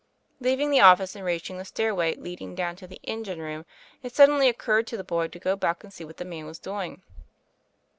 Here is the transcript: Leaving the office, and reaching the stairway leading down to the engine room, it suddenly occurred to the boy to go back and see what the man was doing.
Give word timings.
Leaving 0.39 0.71
the 0.71 0.79
office, 0.81 1.15
and 1.15 1.23
reaching 1.23 1.59
the 1.59 1.63
stairway 1.63 2.15
leading 2.15 2.55
down 2.55 2.75
to 2.75 2.87
the 2.87 2.99
engine 3.03 3.39
room, 3.39 3.67
it 4.01 4.15
suddenly 4.15 4.49
occurred 4.49 4.87
to 4.87 4.97
the 4.97 5.03
boy 5.03 5.27
to 5.27 5.37
go 5.37 5.55
back 5.55 5.83
and 5.83 5.93
see 5.93 6.03
what 6.03 6.17
the 6.17 6.25
man 6.25 6.47
was 6.47 6.57
doing. 6.57 7.03